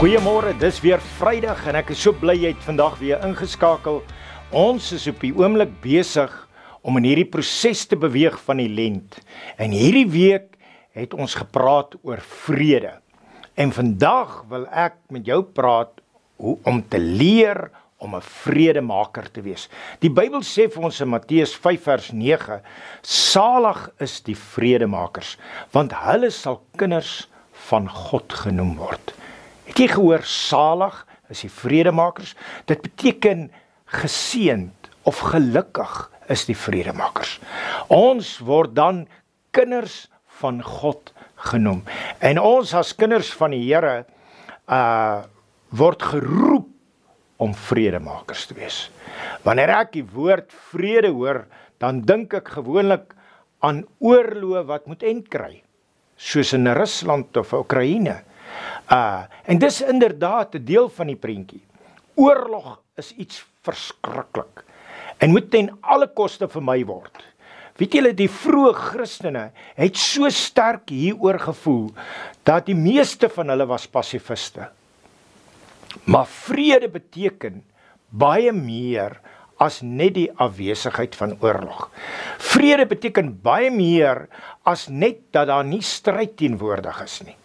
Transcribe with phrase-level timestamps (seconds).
[0.00, 3.98] Goeiemôre, dis weer Vrydag en ek is so bly jy het vandag weer ingeskakel.
[4.56, 6.32] Ons is op die oomblik besig
[6.80, 9.18] om in hierdie proses te beweeg van die lent.
[9.60, 10.56] En hierdie week
[10.96, 12.94] het ons gepraat oor vrede.
[13.60, 15.92] En vandag wil ek met jou praat
[16.40, 17.66] hoe om te leer
[18.00, 19.68] om 'n vredemaker te wees.
[20.00, 22.62] Die Bybel sê vir ons in Matteus 5 vers 9:
[23.02, 25.36] Salig is die vredemakers,
[25.72, 27.28] want hulle sal kinders
[27.68, 29.12] van God genoem word.
[29.70, 30.96] Het jy gehoor salig
[31.30, 32.34] is die vredemakers?
[32.66, 33.48] Dit beteken
[34.00, 35.94] geseënd of gelukkig
[36.30, 37.38] is die vredemakers.
[37.90, 39.04] Ons word dan
[39.54, 40.08] kinders
[40.40, 41.12] van God
[41.50, 41.84] genoem.
[42.18, 44.04] En ons as kinders van die Here
[44.70, 45.26] uh
[45.70, 46.66] word geroep
[47.38, 48.78] om vredemakers te wees.
[49.46, 51.44] Wanneer ek die woord vrede hoor,
[51.78, 53.14] dan dink ek gewoonlik
[53.62, 55.60] aan oorloë wat moet end kry,
[56.18, 58.16] soos in Rusland of Oekraïne.
[58.90, 61.62] Uh en dis inderdaad 'n deel van die prentjie.
[62.14, 64.64] Oorlog is iets verskriklik
[65.18, 67.22] en moet ten alle koste vermy word.
[67.76, 71.90] Weet julle die vroeë Christene het so sterk hieroor gevoel
[72.42, 74.68] dat die meeste van hulle was pasifiste.
[76.04, 77.62] Maar vrede beteken
[78.10, 79.20] baie meer
[79.60, 81.90] as net die afwesigheid van oorlog.
[82.38, 84.26] Vrede beteken baie meer
[84.64, 87.36] as net dat daar nie stryd teenwoordig is nie.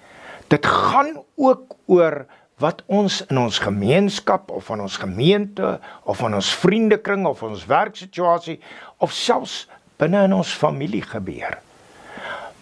[0.48, 2.26] Dit gaan ook oor
[2.62, 7.66] wat ons in ons gemeenskap of in ons gemeente of in ons vriendekring of ons
[7.68, 8.60] werksituasie
[9.04, 9.66] of selfs
[10.00, 11.58] binne in ons familie gebeur.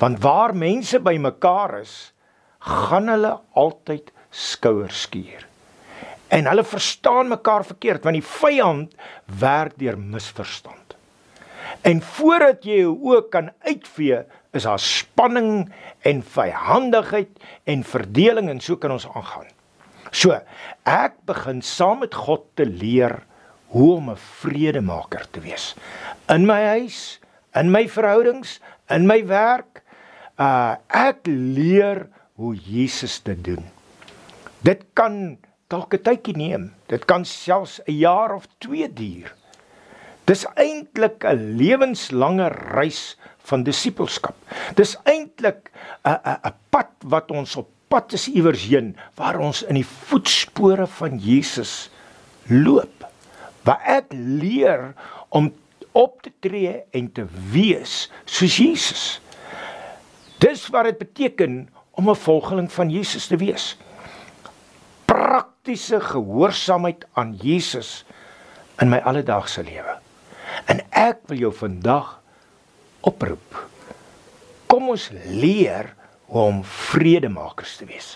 [0.02, 2.14] Want waar mense bymekaar is,
[2.64, 5.45] gaan hulle altyd skouers skuur.
[6.34, 8.95] En hulle verstaan mekaar verkeerd want die vyand
[9.40, 10.97] werk deur misverstand.
[11.86, 14.23] En voordat jy jou oë kan uitvee,
[14.54, 15.68] is daar spanning
[16.06, 17.30] en vyhandigheid
[17.70, 19.50] en verdeling en so kan ons aangaan.
[20.14, 20.38] So,
[20.86, 23.24] ek begin saam met God te leer
[23.74, 25.74] hoe om 'n vredemaker te wees
[26.30, 27.19] in my huis,
[27.56, 28.59] in my verhoudings,
[28.90, 29.81] in my werk.
[30.38, 33.66] Uh ek leer hoe Jesus dit doen.
[34.62, 35.38] Dit kan
[35.68, 36.74] dalk 'n tydjie neem.
[36.88, 39.34] Dit kan selfs 'n jaar of 2 duur.
[40.25, 44.36] Dis eintlik 'n lewenslange reis van disippelskap.
[44.76, 45.72] Dis eintlik
[46.06, 49.86] 'n 'n 'n pad wat ons op pad is iewers heen waar ons in die
[49.86, 51.90] voetspore van Jesus
[52.50, 53.06] loop.
[53.62, 54.94] Waar ek leer
[55.30, 55.52] om
[55.94, 59.04] op te tree en te wees soos Jesus.
[60.42, 63.78] Dis wat dit beteken om 'n volgeling van Jesus te wees.
[65.06, 68.06] Praktiese gehoorsaamheid aan Jesus
[68.80, 69.98] in my alledaagse lewe.
[70.66, 72.22] En ek wil jou vandag
[73.03, 73.59] oproep.
[74.72, 75.91] Kom ons leer
[76.31, 78.16] hoe om vredemakers te wees.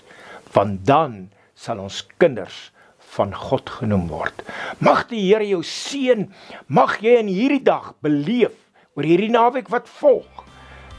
[0.55, 1.27] Want dan
[1.57, 2.71] sal ons kinders
[3.17, 4.43] van God genoem word.
[4.83, 6.27] Mag die Here jou seën.
[6.67, 8.55] Mag jy in hierdie dag beleef
[8.97, 10.45] oor hierdie naweek wat volg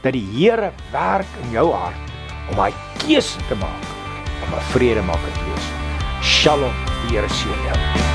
[0.03, 2.15] dat die Here werk in jou hart
[2.53, 2.71] om hy
[3.03, 3.88] keuse te maak
[4.47, 5.66] om 'n vredemaker te wees.
[6.22, 8.07] Shalom, die Here seën jou.